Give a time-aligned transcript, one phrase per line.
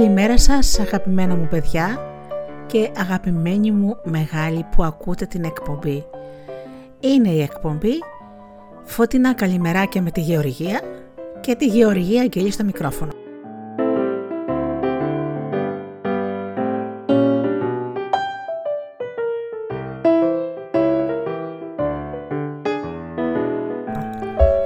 [0.00, 2.00] Καλημέρα σας αγαπημένα μου παιδιά
[2.66, 6.04] και αγαπημένοι μου μεγάλοι που ακούτε την εκπομπή.
[7.00, 7.92] Είναι η εκπομπή
[8.84, 10.80] Φωτεινά καλημεράκια με τη Γεωργία
[11.40, 13.12] και τη Γεωργία Αγγελή στο μικρόφωνο.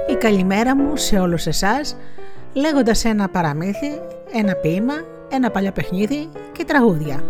[0.09, 1.97] Η καλημέρα μου σε όλους εσάς
[2.53, 3.99] λέγοντας ένα παραμύθι,
[4.33, 4.93] ένα ποίημα,
[5.29, 7.23] ένα παλιό παιχνίδι και τραγούδια.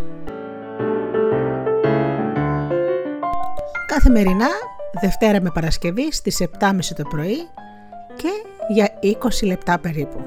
[3.87, 4.47] Καθημερινά,
[5.01, 7.47] Δευτέρα με Παρασκευή στις 7.30 το πρωί
[8.15, 8.29] και
[8.67, 10.19] για 20 λεπτά περίπου.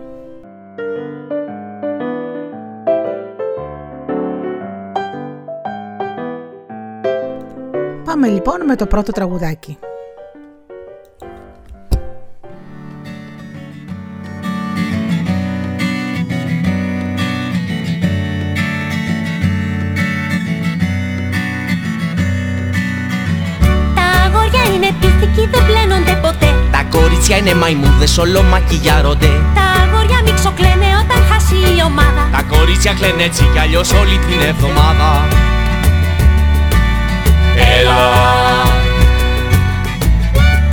[8.04, 9.78] Πάμε λοιπόν με το πρώτο τραγουδάκι.
[27.18, 29.30] Κορίτσια είναι μαϊμούδες, όλο μακιγιάρονται.
[29.58, 32.22] Τα αγόρια μη ξοκλαίνε όταν χάσει η ομάδα.
[32.32, 35.10] Τα κορίτσια κλαίνε έτσι κι αλλιώς όλη την εβδομάδα.
[37.78, 38.00] Έλα.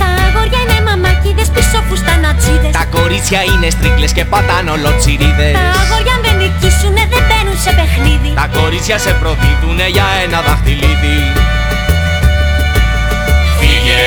[0.00, 5.54] Τα αγόρια είναι μαμάκιδες πίσω φουστανατσίδες Τα κορίτσια είναι στρίκλες και πατάνε ολοτσιρίδες.
[5.58, 8.30] Τα αγόρια αν δεν νικήσουνε δεν μπαίνουν σε παιχνίδι.
[8.40, 11.18] Τα κορίτσια σε προδίδουνε για ένα δαχτυλίδι.
[13.58, 14.02] Φύγε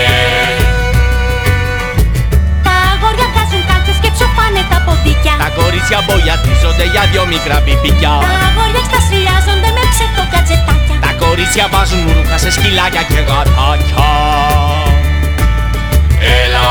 [4.71, 10.97] τα ποδίκια Τα κορίτσια μπογιατίζονται για δυο μικρά πιπικιά Τα αγόρια εξτασιάζονται με ψεύτο κατσετάκια
[11.05, 14.09] Τα κορίτσια βάζουν ρούχα σε σκυλάκια και γατάκια.
[16.41, 16.67] Έλα.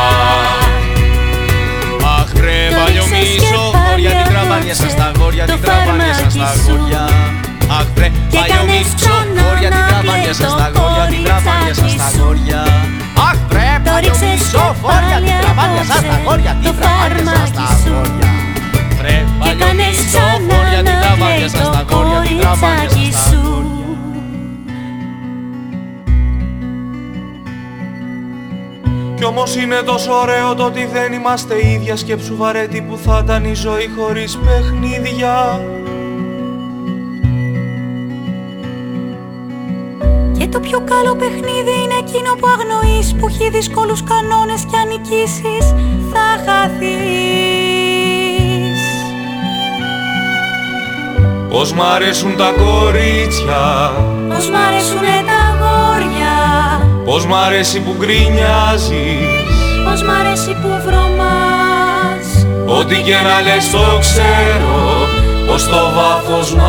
[2.19, 7.03] Αχ ρε παλιομίσο Γόρια την τραβάνια σας τα γόρια την τραβάνια σας τα γόρια
[7.71, 12.61] Αχ βρε παλιομίσο Γόρια την τραβάνια σας τα γόρια την τραβάνια σας τα γόρια.
[13.29, 18.29] Αχ βρε παλιομίσο Γόρια την τραβάνια σας τα γόρια την τραβάνια σας τα γόρια.
[18.99, 23.67] Βρε παλιομίσο Γόρια την τραβάνια σας τα γόρια την τραβάνια σας τα γόρια.
[29.17, 31.97] Κι όμως είναι τόσο ωραίο το ότι δεν είμαστε ίδια.
[31.97, 35.61] Σκέψου βαρέτη που θα ήταν η ζωή χωρίς παιχνίδια
[40.49, 44.89] Και το πιο καλό παιχνίδι είναι εκείνο που αγνοείς Που έχει δύσκολους κανόνες και αν
[44.89, 45.75] νικήσεις
[46.13, 46.89] θα χαθείς.
[51.51, 53.93] Πώς μ' αρέσουν τα κορίτσια.
[54.29, 56.37] Πώς μ' αρέσουνε τα αγόρια.
[57.05, 59.45] Πώς μ' αρέσει που γκρινιάζεις.
[59.85, 62.27] Πώς μ' αρέσει που βρωμάς.
[62.79, 65.07] Ό,τι και να λες το ξέρω
[65.47, 66.61] Πως το βάθος μ'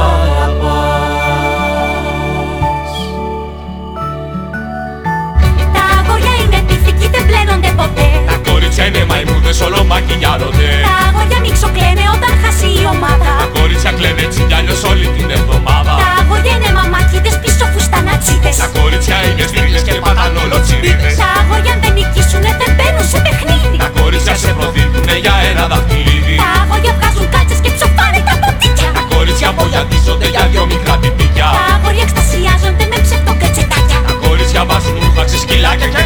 [18.57, 23.19] Τα κορίτσια είναι στρίλες και πατάνε ολοτσιρίδες Τα αγόρια αν δεν νικήσουνε δεν μπαίνουν σε
[23.25, 23.77] παιχνίδι.
[23.83, 26.35] Τα κορίτσια σε προδίδουνε για ένα δαχτυλίδι.
[26.43, 31.49] Τα αγόρια βγάζουν κάλτσες και ψοφάνε τα ποτίκια Τα κορίτσια μπογιατίζονται για δυο μικρά πιπικιά
[31.57, 36.03] Τα αγόρια εξτασιάζονται με ψευτοκατσετάκια Τα κορίτσια βάζουν ρούχα σε σκυλάκια και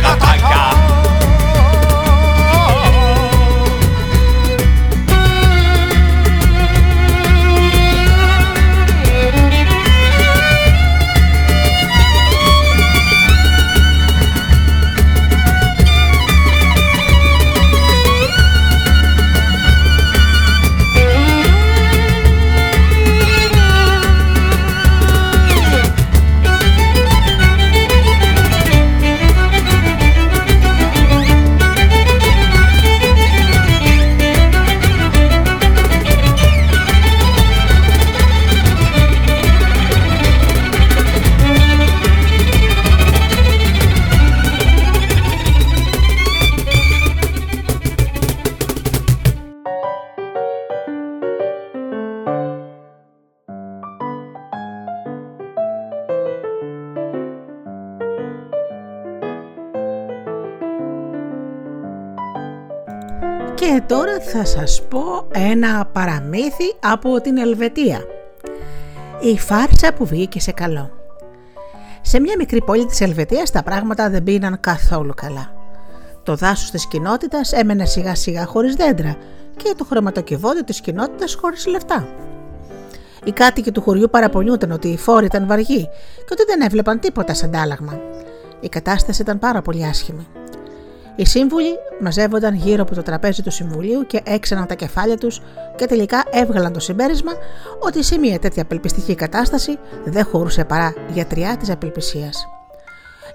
[63.73, 68.01] Και τώρα θα σας πω ένα παραμύθι από την Ελβετία.
[69.19, 70.89] Η φάρσα που βγήκε σε καλό.
[72.01, 75.53] Σε μια μικρή πόλη της Ελβετίας τα πράγματα δεν πήγαιναν καθόλου καλά.
[76.23, 79.15] Το δάσος της κοινότητας έμενε σιγά σιγά χωρίς δέντρα
[79.57, 82.07] και το χρηματοκιβώτιο της κοινότητας χωρίς λεφτά.
[83.23, 87.33] Οι κάτοικοι του χωριού παραπονιούνταν ότι οι φόροι ήταν βαργοί και ότι δεν έβλεπαν τίποτα
[87.33, 87.99] σαν αντάλλαγμα.
[88.59, 90.27] Η κατάσταση ήταν πάρα πολύ άσχημη.
[91.15, 95.41] Οι σύμβουλοι μαζεύονταν γύρω από το τραπέζι του Συμβουλίου και έξαναν τα κεφάλια τους
[95.75, 97.31] και τελικά έβγαλαν το συμπέρασμα
[97.79, 102.47] ότι σε μια τέτοια απελπιστική κατάσταση δεν χωρούσε παρά γιατριά της απελπισίας.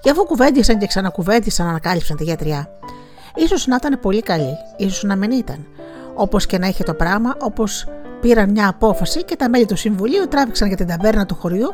[0.01, 2.71] Και αφού κουβέντισαν και ξανακουβέντισαν, ανακάλυψαν τη γιατριά.
[3.49, 5.67] σω να ήταν πολύ καλή, ίσως να μην ήταν.
[6.15, 7.87] Όπως και να είχε το πράγμα, όπως
[8.21, 11.69] πήραν μια απόφαση και τα μέλη του Συμβουλίου τράβηξαν για την ταβέρνα του χωριού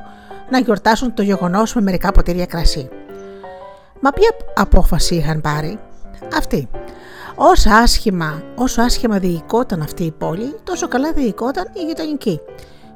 [0.50, 2.89] να γιορτάσουν το γεγονός με μερικά ποτήρια κρασί.
[4.00, 5.79] Μα ποια απόφαση είχαν πάρει,
[6.35, 6.69] αυτή.
[7.35, 12.41] Όσο άσχημα, όσο άσχημα διοικόταν αυτή η πόλη, τόσο καλά διοικόταν η γειτονική.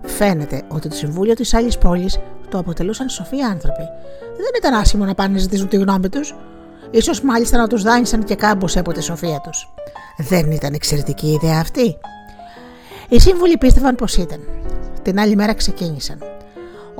[0.02, 3.82] Φαίνεται ότι το συμβούλιο της άλλης πόλης το αποτελούσαν σοφοί άνθρωποι.
[4.36, 6.34] Δεν ήταν άσχημο να πάνε να ζητήσουν τη γνώμη τους,
[6.90, 9.72] ίσως μάλιστα να τους δάνεισαν και κάμποσέ από τη σοφία τους.
[10.18, 11.96] Δεν ήταν εξαιρετική η ιδέα αυτή.
[13.08, 14.40] Οι σύμβουλοι πίστευαν πως ήταν.
[15.02, 16.18] Την άλλη μέρα ξεκίνησαν.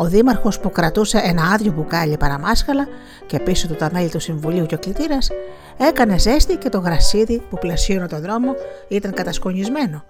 [0.01, 2.89] Ο Δήμαρχος που κρατούσε ένα άδειο μπουκάλι παραμάσχαλα
[3.27, 5.31] και πίσω του τα μέλη του Συμβουλίου και ο κλητήρας
[5.77, 8.55] έκανε ζέστη και το γρασίδι που πλασίωνε τον δρόμο
[8.89, 10.05] ήταν κατασκονισμένο.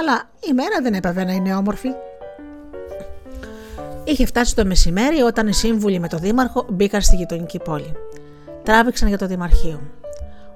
[0.00, 1.88] Αλλά η μέρα δεν έπαβε να είναι όμορφη.
[4.04, 7.92] Είχε φτάσει το μεσημέρι όταν οι σύμβουλοι με τον Δήμαρχο μπήκαν στη γειτονική πόλη.
[8.62, 9.80] Τράβηξαν για το Δημαρχείο.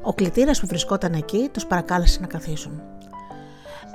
[0.02, 2.82] Ο κλητήρας που βρισκόταν εκεί τους παρακάλεσε να καθίσουν.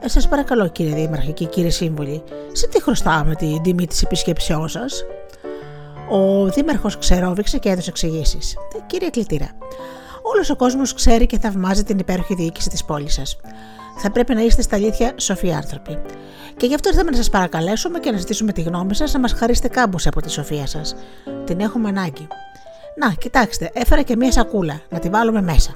[0.05, 4.71] Ε, σας παρακαλώ, κύριε Δήμαρχε και κύριε Σύμβουλοι, σε τι χρωστάμε την τιμή της επισκέψεώς
[4.71, 5.05] σας.
[6.09, 8.55] Ο Δήμαρχος ξερόβηξε και έδωσε εξηγήσεις.
[8.87, 9.49] Κύριε Κλητήρα,
[10.21, 13.37] όλος ο κόσμος ξέρει και θαυμάζει την υπέροχη διοίκηση της πόλης σας.
[13.97, 16.01] Θα πρέπει να είστε στα αλήθεια σοφοί άνθρωποι.
[16.57, 19.33] Και γι' αυτό ήρθαμε να σας παρακαλέσουμε και να ζητήσουμε τη γνώμη σας να μας
[19.33, 20.95] χαρίσετε κάμπους από τη σοφία σας.
[21.45, 22.27] Την έχουμε ανάγκη.
[22.95, 25.75] Να, κοιτάξτε, έφερα και μία σακούλα, να τη βάλουμε μέσα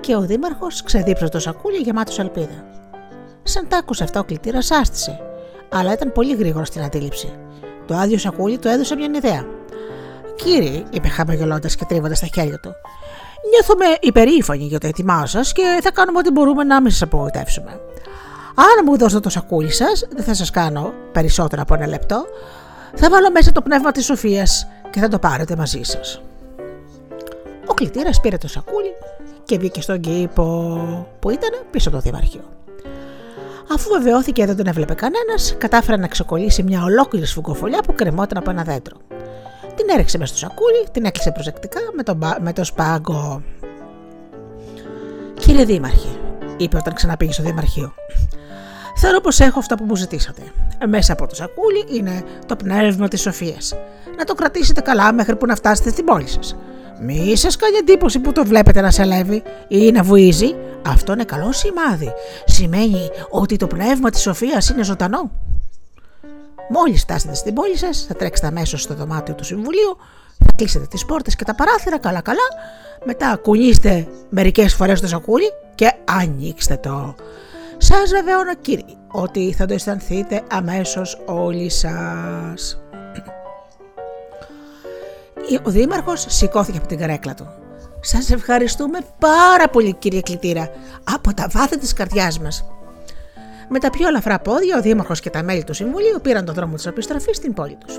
[0.00, 2.64] και ο Δήμαρχος ξεδίψωσε το σακούλι γεμάτο ελπίδα.
[3.42, 5.20] Σαν τ' άκουσε αυτό ο κλητήρας, άστησε,
[5.68, 7.32] αλλά ήταν πολύ γρήγορο στην αντίληψη.
[7.86, 9.46] Το άδειο σακούλι του έδωσε μια ιδέα.
[10.36, 12.72] Κύριε, είπε χαμογελώντας και τρίβοντας τα χέρια του,
[13.50, 17.80] νιώθουμε υπερήφανοι για το έτοιμά σας και θα κάνουμε ό,τι μπορούμε να μην σας απογοητεύσουμε.
[18.54, 22.26] Αν μου δώσετε το σακούλι σας, δεν θα σας κάνω περισσότερο από ένα λεπτό.
[22.94, 26.22] Θα βάλω μέσα το πνεύμα της Σοφίας και θα το πάρετε μαζί σας.
[27.66, 28.92] Ο κλητήρας πήρε το σακούλι
[29.48, 30.46] και βγήκε στον κήπο
[31.18, 32.44] που ήταν πίσω το Δημαρχείο.
[33.72, 38.50] Αφού βεβαιώθηκε δεν τον έβλεπε κανένας, κατάφερε να ξεκολλήσει μια ολόκληρη σφουγγοφολιά που κρεμόταν από
[38.50, 38.96] ένα δέντρο.
[39.74, 43.42] Την έριξε μέσα στο σακούλι, την έκλεισε προσεκτικά με το, με το σπάγκο.
[45.40, 46.08] Κύριε Δήμαρχε,
[46.56, 47.94] είπε όταν ξαναπήγε στο Δημαρχείο,
[49.00, 50.42] Θεωρώ πως έχω αυτά που μου ζητήσατε.
[50.88, 53.74] Μέσα από το σακούλι είναι το πνεύμα της σοφίας.
[54.16, 56.56] Να το κρατήσετε καλά μέχρι που να φτάσετε στην πόλη σας.
[57.00, 60.54] Μη σας κάνει εντύπωση που το βλέπετε να σελεύει ή να βουίζει.
[60.86, 62.12] Αυτό είναι καλό σημάδι.
[62.44, 65.30] Σημαίνει ότι το πνεύμα της σοφίας είναι ζωντανό.
[66.70, 69.96] Μόλις φτάσετε στην πόλη σας, θα τρέξετε αμέσως στο δωμάτιο του Συμβουλίου,
[70.38, 72.48] θα κλείσετε τις πόρτες και τα παράθυρα καλά καλά,
[73.04, 77.14] μετά κουνήστε μερικές φορές το σακούλι και ανοίξτε το.
[77.76, 82.87] Σας βεβαιώνω κύριε ότι θα το αισθανθείτε αμέσως όλοι σας.
[85.64, 87.46] Ο Δήμαρχος σηκώθηκε από την καρέκλα του.
[88.00, 90.70] Σας ευχαριστούμε πάρα πολύ, κύριε Κλητήρα,
[91.04, 92.64] από τα βάθη της καρδιάς μας.
[93.68, 96.74] Με τα πιο ελαφρά πόδια, ο Δήμαρχος και τα μέλη του Συμβουλίου πήραν τον δρόμο
[96.74, 97.96] της επιστροφής στην πόλη τους.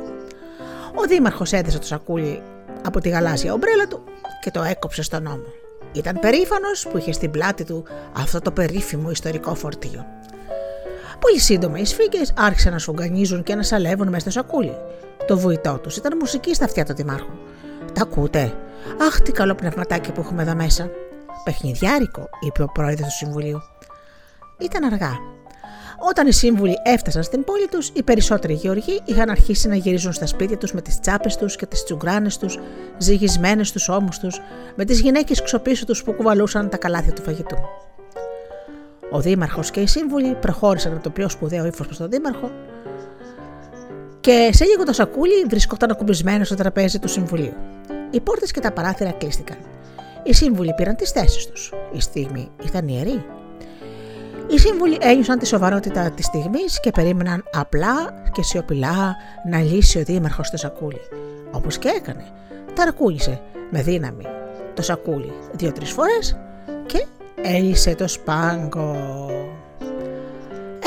[0.95, 2.41] Ο Δήμαρχος έδεσε το σακούλι
[2.85, 4.03] από τη γαλάζια ομπρέλα του
[4.41, 5.45] και το έκοψε στον νόμο.
[5.93, 7.83] Ήταν περήφανος που είχε στην πλάτη του
[8.17, 10.05] αυτό το περίφημο ιστορικό φορτίο.
[11.19, 14.75] Πολύ σύντομα οι σφίγγες άρχισαν να σφουγγανίζουν και να σαλεύουν μέσα στο σακούλι.
[15.27, 17.31] Το βουητό τους ήταν μουσική στα αυτιά του Δημάρχου.
[17.93, 18.53] Τα ακούτε;
[19.07, 20.89] Αχ, τι καλό πνευματάκι που έχουμε εδώ μέσα.
[21.43, 23.61] Παιχνιδιάρικο, είπε ο πρόεδρος του Συμβουλίου.
[24.59, 25.11] Ήταν αργά.
[26.09, 30.25] Όταν οι σύμβουλοι έφτασαν στην πόλη τους, οι περισσότεροι γεωργοί είχαν αρχίσει να γυρίζουν στα
[30.25, 32.59] σπίτια τους με τις τσάπες τους και τις τσουγκράνες τους,
[32.97, 34.41] ζυγισμένες στου ώμους τους,
[34.75, 37.57] με τις γυναίκες ξοπίσω τους που κουβαλούσαν τα καλάθια του φαγητού.
[39.11, 42.51] Ο Δήμαρχος και οι σύμβουλοι προχώρησαν με το πιο σπουδαίο ύφος προς τον Δήμαρχο
[44.19, 47.53] και σε λίγο το σακούλι βρισκόταν ακουμπισμένος στο τραπέζι του Συμβουλίου.
[48.11, 49.57] Οι πόρτες και τα παράθυρα κλείστηκαν.
[50.23, 51.73] Οι σύμβουλοι πήραν τις θέσεις τους.
[51.93, 53.25] Η στιγμή ήταν ιερή.
[54.47, 59.15] Οι σύμβουλοι ένιωσαν τη σοβαρότητα της στιγμής και περίμεναν απλά και σιωπηλά
[59.49, 61.01] να λύσει ο Δήμαρχος το σακούλι.
[61.51, 62.23] Όπως και έκανε.
[62.73, 64.23] Ταρακούνησε με δύναμη
[64.73, 66.37] το σακούλι δύο-τρεις φορές
[66.85, 67.05] και
[67.43, 68.95] έλυσε το σπάγκο.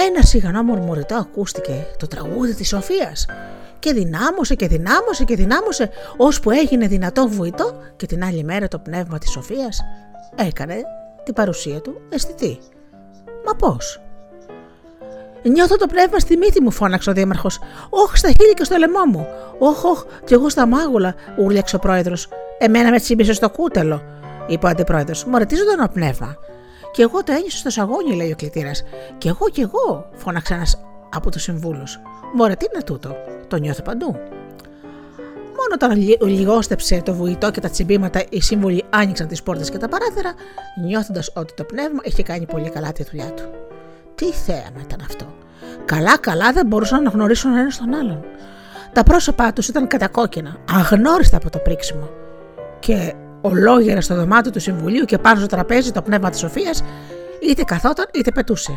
[0.09, 3.27] Ένα σιγανό μουρμουριτό ακούστηκε το τραγούδι της Σοφίας
[3.79, 8.79] και δυνάμωσε και δυνάμωσε και δυνάμωσε ώσπου έγινε δυνατό βουητό και την άλλη μέρα το
[8.79, 9.81] πνεύμα της Σοφίας
[10.37, 10.75] έκανε
[11.25, 12.59] την παρουσία του αισθητή.
[13.47, 14.01] Μα πώς;
[15.43, 17.59] Νιώθω το πνεύμα στη μύτη μου, φώναξε ο Δήμαρχος.
[17.91, 19.27] Όχι στα χείλη και στο λαιμό μου.
[19.59, 22.29] Όχι, όχι, κι εγώ στα μάγουλα, ούρλιαξε ο πρόεδρος.
[22.59, 24.03] Εμένα με τσίμπησε στο κούτελο,
[24.47, 25.25] είπε ο αντιπρόεδρος.
[25.25, 26.37] Μωρέ, τι ζωντανό πνεύμα.
[26.93, 28.83] Κι εγώ το ένιωσα στο σαγόνι, λέει ο κλητήρας.
[29.19, 30.81] Κι εγώ, κι εγώ, φώναξε ένας
[31.15, 32.01] από τους συμβούλους.
[32.35, 33.17] Μωρέ, τι είναι τούτο,
[33.49, 34.17] το νιώθω παντού.
[35.57, 39.89] Μόνο όταν λιγόστεψε το βουητό και τα τσιμπήματα, οι σύμβουλοι άνοιξαν τις πόρτες και τα
[39.89, 40.35] παράθυρα,
[40.85, 43.43] νιώθοντας ότι το πνεύμα είχε κάνει πολύ καλά τη δουλειά του.
[44.15, 45.35] Τι θέαμα ήταν αυτό.
[45.85, 48.25] Καλά-καλά δεν μπορούσαν να γνωρίσουν ένα τον άλλον.
[48.93, 52.11] Τα πρόσωπά τους ήταν κατακόκκινα, αγνώριστα από το πρίξιμο.
[52.79, 56.85] Και ολόγερα στο δωμάτιο του Συμβουλίου και πάνω στο τραπέζι το πνεύμα της Σοφίας,
[57.49, 58.73] είτε καθόταν είτε πετούσε.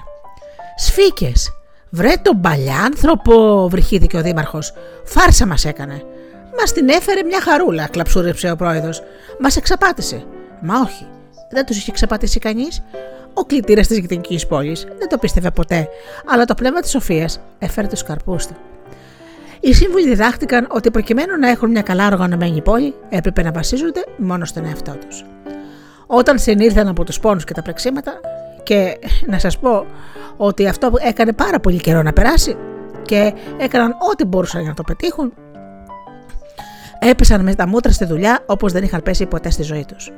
[0.76, 1.54] Σφίκες!
[1.90, 4.74] Βρε τον παλιάνθρωπο, βρυχήθηκε ο Δήμαρχος.
[5.04, 6.02] Φάρσα μας έκανε.
[6.60, 9.04] Μας την έφερε μια χαρούλα, κλαψούρεψε ο πρόεδρος.
[9.40, 10.24] Μας εξαπάτησε.
[10.62, 11.08] Μα όχι,
[11.52, 12.84] δεν τους είχε εξαπατήσει κανείς.
[13.34, 15.88] Ο κλητήρας της γειτονικής πόλης δεν το πίστευε ποτέ,
[16.26, 18.56] αλλά το πνεύμα της Σοφίας έφερε τους καρπούς του.
[19.66, 24.46] Οι σύμβουλοι διδάχτηκαν ότι προκειμένου να έχουν μια καλά οργανωμένη πόλη, έπρεπε να βασίζονται μόνο
[24.46, 25.26] στον εαυτό τους.
[26.08, 28.20] Όταν συνήλθαν από τους πόνους και τα πρεξίματα,
[28.64, 29.86] και να σας πω
[30.38, 32.58] ότι αυτό έκανε πάρα πολύ καιρό να περάσει
[33.02, 35.34] και έκαναν ό,τι μπορούσαν για να το πετύχουν,
[37.00, 40.12] έπεσαν με τα μούτρα στη δουλειά όπως δεν είχαν πέσει ποτέ στη ζωή τους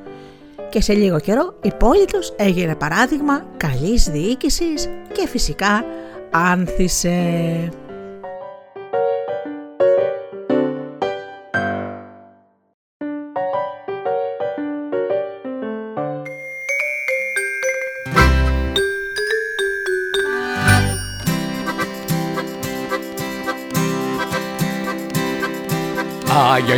[0.70, 5.84] και σε λίγο καιρό η πόλη τους έγινε παράδειγμα καλής διοίκησης και φυσικά
[6.32, 7.18] άνθησε.
[26.30, 26.76] Άγια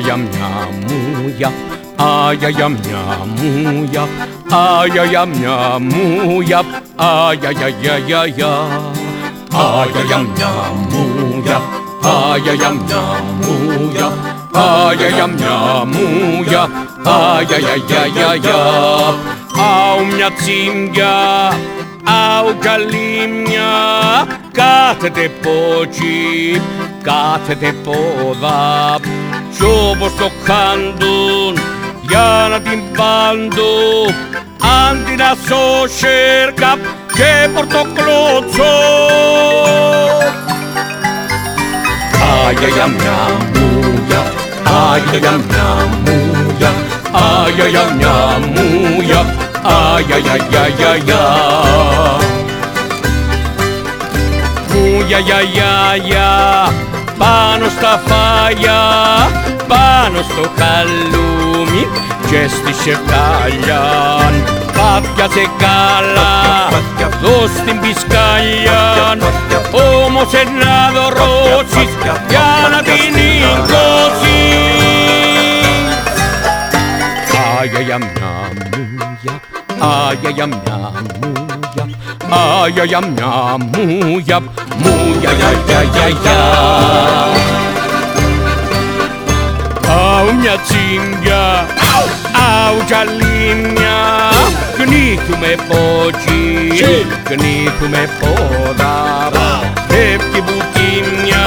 [15.07, 16.69] για μια μούια,
[17.05, 18.55] άγια για για για για.
[19.59, 21.15] Άου μια τσίμπια,
[22.03, 23.71] άου καλύμια,
[24.51, 26.61] κάθεται πότσι,
[27.01, 28.99] κάθεται πόδα,
[29.59, 31.59] κι όπως το χάντουν
[32.01, 33.71] για να την πάντω.
[34.87, 36.77] Αντινασώ σέρκα
[37.13, 38.73] και πορτοκλώτσο
[42.47, 43.19] Άγια για μια
[43.53, 44.31] μούγια,
[44.93, 46.73] άγια για μια μούγια,
[47.11, 51.23] άγια για μια μούγια, άγια για για για για.
[54.73, 56.69] Μούγια για για για
[57.19, 58.81] πάνω στα φάγια,
[59.67, 61.87] πάνω στο χαλούμι
[62.29, 63.81] και στη σεφτάλια.
[64.77, 66.33] Πάπιασε καλά,
[67.21, 68.81] δώσ' την πισκάλια,
[69.71, 71.91] όμως ένα δωρώσεις
[72.29, 74.69] για να την εικόσεις.
[77.61, 78.31] Άγια για μια
[78.75, 79.39] μούγια,
[80.07, 81.58] άγια για μια μούγια,
[82.31, 84.39] άγια για μια μούγια,
[84.77, 86.39] μούγια για για για για.
[89.87, 91.65] Αου μια τσίγκια,
[92.33, 93.99] αου καλίνια,
[94.77, 96.67] κνήθουμε πότσι,
[97.23, 99.29] κνήθουμε πόδα,
[99.87, 101.43] φεύγει μπουτίνια,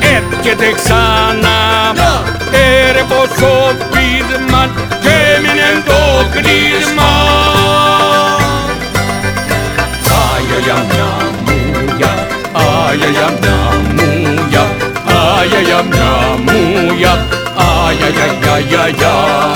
[0.00, 1.58] έρχεται ξανά,
[2.52, 4.68] έρε πόσο πείσμα
[5.02, 7.59] και έμεινε το κρίσμα.
[10.60, 10.76] Άγια
[15.60, 16.10] για μια
[16.44, 17.26] μούγια,
[17.56, 19.49] άγια για μια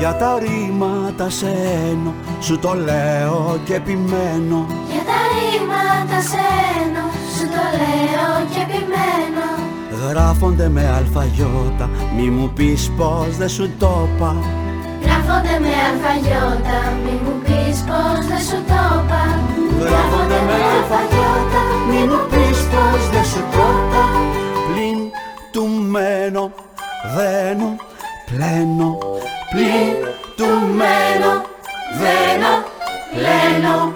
[0.00, 4.66] Για τα ρήματα σένω, σου το λέω και επιμένω.
[4.90, 7.04] Για τα ρήματα σένω,
[7.34, 9.48] σου το λέω και επιμένω.
[10.08, 14.36] Γράφονται με αλφαγιώτα, μη μου πεις πως δεν σου το είπα.
[15.04, 19.22] Γράφονται με αλφαγιώτα, μη μου πεις πως δεν σου το είπα.
[19.86, 24.04] Γράφονται με αλφαγιώτα, μη μου πεις πως δεν σου το είπα.
[24.66, 24.98] Πλην
[25.52, 26.44] του μένω,
[27.16, 27.68] δένω,
[28.28, 28.98] πλένω,
[29.50, 29.96] πλην
[30.36, 31.32] του μένω,
[32.00, 32.54] δένω,
[33.14, 33.92] πλένω.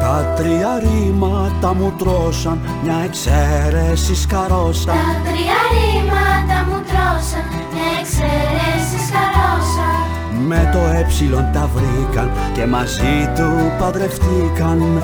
[0.00, 4.94] Τα τρία ρήματα μου τρώσαν, μια εξαίρεση σκαρώσαν.
[4.94, 9.96] Τα τρία ρήματα μου τρώσαν, μια εξαίρεση σκαρώσαν.
[10.46, 11.06] Με το ε
[11.52, 15.02] τα βρήκαν και μαζί του παντρευτήκαν.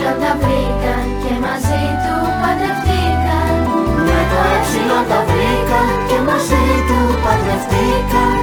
[0.00, 3.52] Με το ε τα βρήκαν και μαζί του παντρευτήκαν.
[4.06, 4.38] Με το
[4.92, 8.34] ε τα βρήκαν και μαζί του παντρευτήκαν.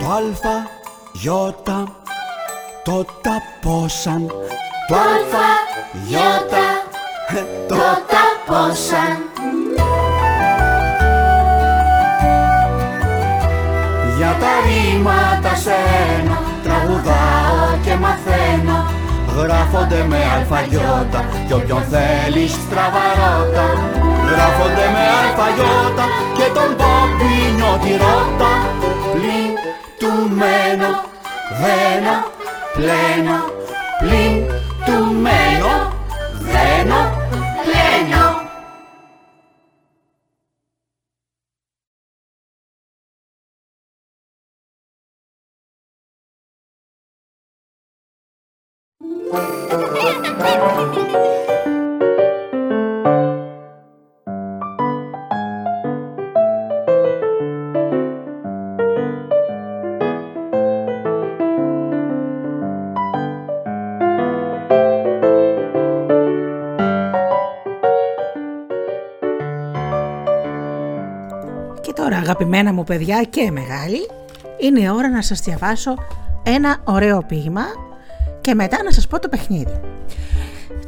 [0.00, 0.56] Το αλφα,
[1.12, 1.84] γιώτα,
[2.84, 4.26] το ταπόσαν.
[4.88, 5.48] Το αλφα,
[6.06, 6.68] γιώτα,
[7.68, 7.74] το
[8.12, 9.16] ταπόσαν.
[14.16, 19.00] Για τα ρήματα σένα τραγουδάω και μαθαίνω
[19.36, 23.66] Γράφονται με αλφαγιώτα κι όποιον θέλει στραβαρώτα
[24.30, 26.04] Γράφονται με αλφαγιώτα
[26.36, 28.52] και τον πόπινιο τη ρώτα
[29.12, 29.52] Πλην
[29.98, 30.92] του μένω,
[31.60, 32.16] δένω,
[32.76, 33.62] πλένω
[71.80, 74.08] Και τώρα αγαπημένα μου παιδιά και μεγάλοι,
[74.58, 75.94] είναι η ώρα να σας διαβάσω
[76.42, 77.62] ένα ωραίο ποίημα
[78.42, 79.80] και μετά να σας πω το παιχνίδι.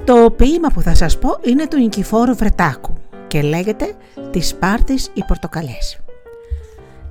[0.04, 2.94] Το ποίημα που θα σας πω είναι του Νικηφόρου Βρετάκου
[3.26, 3.94] και λέγεται
[4.30, 5.98] «Τις Σπάρτης οι Πορτοκαλιές».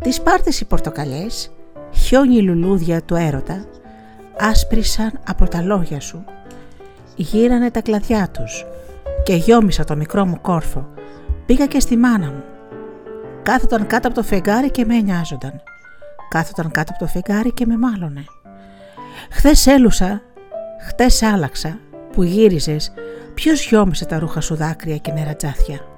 [0.01, 1.51] Τις Σπάρτης οι Πορτοκαλιές,
[1.91, 3.65] χιόνι λουλούδια του έρωτα,
[4.39, 6.23] άσπρισαν από τα λόγια σου.
[7.15, 8.65] Γύρανε τα κλαδιά τους
[9.23, 10.87] και γιόμισα το μικρό μου κόρφο.
[11.45, 12.43] Πήγα και στη μάνα μου.
[13.43, 15.61] Κάθονταν κάτω από το φεγγάρι και με νοιάζονταν.
[16.29, 18.25] Κάθονταν κάτω από το φεγγάρι και με μάλωνε.
[19.31, 20.21] Χθες έλουσα,
[20.87, 21.79] χτες άλλαξα,
[22.11, 22.93] που γύριζες,
[23.33, 25.92] ποιος γιόμισε τα ρούχα σου δάκρυα και νερατζάθια.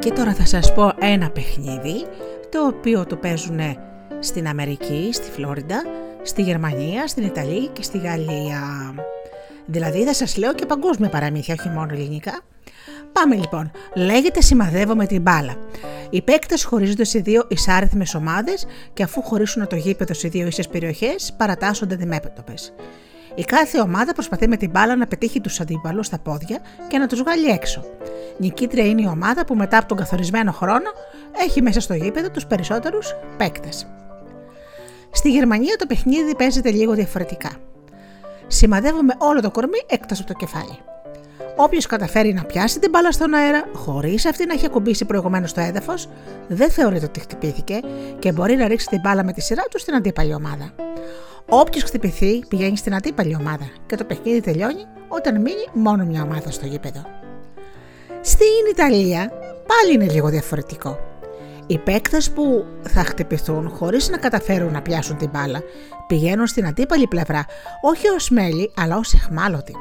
[0.00, 2.06] Και τώρα θα σας πω ένα παιχνίδι
[2.48, 3.60] το οποίο το παίζουν
[4.18, 5.82] στην Αμερική, στη Φλόριντα,
[6.22, 8.94] στη Γερμανία, στην Ιταλία και στη Γαλλία.
[9.66, 12.40] Δηλαδή θα σας λέω και παγκόσμια παραμύθια, όχι μόνο ελληνικά.
[13.12, 13.70] Πάμε λοιπόν.
[13.94, 15.54] Λέγεται Σημαδεύω με την μπάλα.
[16.10, 20.68] Οι παίκτες χωρίζονται σε δύο εισάριθμε ομάδες και αφού χωρίσουν το γήπεδο σε δύο ίσες
[20.68, 22.72] περιοχές, παρατάσσονται αντιμέτωπες.
[23.34, 27.06] Η κάθε ομάδα προσπαθεί με την μπάλα να πετύχει τους αντίπαλους στα πόδια και να
[27.06, 27.84] τους βγάλει έξω.
[28.38, 30.90] Νικήτρια είναι η ομάδα που μετά από τον καθορισμένο χρόνο
[31.44, 33.86] έχει μέσα στο γήπεδο τους περισσότερους παίκτες.
[35.10, 37.50] Στη Γερμανία το παιχνίδι παίζεται λίγο διαφορετικά.
[38.46, 40.78] Σημαδεύουμε όλο το κορμί εκτός από το κεφάλι.
[41.56, 45.60] Όποιος καταφέρει να πιάσει την μπάλα στον αέρα, χωρίς αυτή να έχει ακουμπήσει προηγουμένως το
[45.60, 46.08] έδαφος,
[46.48, 47.80] δεν θεωρείται ότι χτυπήθηκε
[48.18, 50.72] και μπορεί να ρίξει την μπάλα με τη σειρά του στην αντίπαλη ομάδα.
[51.48, 56.50] Όποιος χτυπηθεί πηγαίνει στην αντίπαλη ομάδα και το παιχνίδι τελειώνει όταν μείνει μόνο μια ομάδα
[56.50, 57.02] στο γήπεδο.
[58.20, 59.32] Στην Ιταλία
[59.66, 60.98] πάλι είναι λίγο διαφορετικό.
[61.66, 65.62] Οι παίκτες που θα χτυπηθούν χωρίς να καταφέρουν να πιάσουν την μπάλα
[66.06, 67.44] πηγαίνουν στην αντίπαλη πλευρά,
[67.82, 69.74] όχι ως μέλη αλλά ως εχμάλωτοι.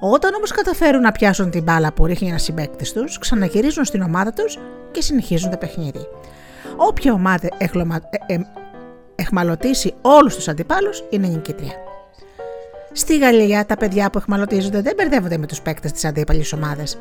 [0.00, 4.32] Όταν όμως καταφέρουν να πιάσουν την μπάλα που ρίχνει ένας συμπαίκτης τους, ξαναγυρίζουν στην ομάδα
[4.32, 4.58] τους
[4.90, 6.06] και συνεχίζουν το παιχνίδι.
[6.76, 8.00] Όποια ομάδα εχλωμα...
[8.26, 8.40] ε, ε,
[9.20, 11.72] εχμαλωτήσει όλους τους αντιπάλους είναι νικήτρια.
[12.92, 16.98] Στη Γαλλία τα παιδιά που εχμαλωτίζονται δεν μπερδεύονται με τους παίκτες της αντίπαλης ομάδας,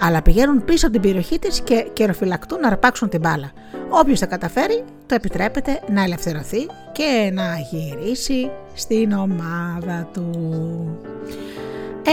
[0.00, 3.52] αλλά πηγαίνουν πίσω από την περιοχή της και καιροφυλακτούν να αρπάξουν την μπάλα.
[3.88, 10.30] Όποιος τα καταφέρει, το επιτρέπεται να ελευθερωθεί και να γυρίσει στην ομάδα του.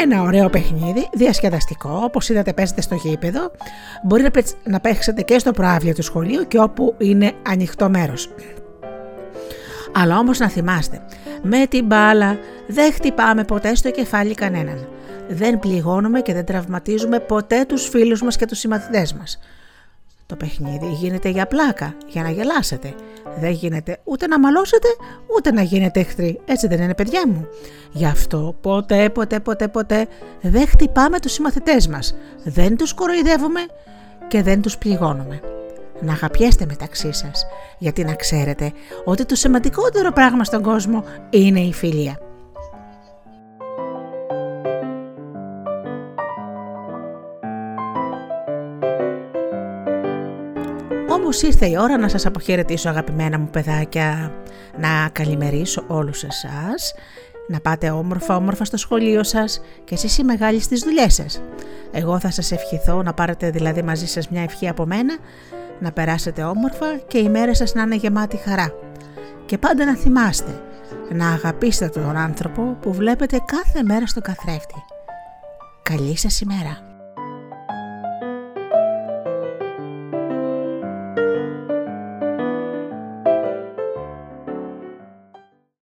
[0.02, 3.52] Ένα ωραίο παιχνίδι, διασκεδαστικό, όπως είδατε παίζετε στο γήπεδο.
[4.04, 4.26] Μπορεί
[4.64, 8.30] να παίξετε και στο προάβλιο του σχολείου και όπου είναι ανοιχτό μέρος.
[9.98, 11.02] Αλλά όμως να θυμάστε,
[11.42, 14.88] με την μπάλα δεν χτυπάμε ποτέ στο κεφάλι κανέναν.
[15.28, 19.40] Δεν πληγώνουμε και δεν τραυματίζουμε ποτέ τους φίλους μας και τους συμμαθητές μας.
[20.26, 22.94] Το παιχνίδι γίνεται για πλάκα, για να γελάσετε.
[23.40, 24.88] Δεν γίνεται ούτε να μαλώσετε,
[25.36, 26.40] ούτε να γίνετε εχθροί.
[26.46, 27.48] Έτσι δεν είναι παιδιά μου.
[27.92, 30.08] Γι' αυτό ποτέ, ποτέ, ποτέ, ποτέ
[30.42, 32.16] δεν χτυπάμε τους συμμαθητές μας.
[32.44, 33.60] Δεν τους κοροϊδεύουμε
[34.28, 35.40] και δεν τους πληγώνουμε.
[36.02, 37.46] Να αγαπιέστε μεταξύ σας,
[37.78, 38.72] γιατί να ξέρετε
[39.04, 42.20] ότι το σημαντικότερο πράγμα στον κόσμο είναι η φιλία.
[51.10, 54.32] Όμως ήρθε η ώρα να σας αποχαιρετήσω αγαπημένα μου παιδάκια,
[54.78, 56.94] να καλημερίσω όλους εσάς,
[57.48, 61.42] να πάτε όμορφα όμορφα στο σχολείο σας και εσείς οι μεγάλοι στις δουλειές σας.
[61.92, 65.18] Εγώ θα σας ευχηθώ να πάρετε δηλαδή μαζί σας μια ευχή από μένα,
[65.80, 68.72] να περάσετε όμορφα και η μέρα σας να είναι γεμάτη χαρά.
[69.46, 70.62] Και πάντα να θυμάστε,
[71.12, 74.84] να αγαπήσετε τον άνθρωπο που βλέπετε κάθε μέρα στο καθρέφτη.
[75.84, 76.85] Καλή σας ημέρα!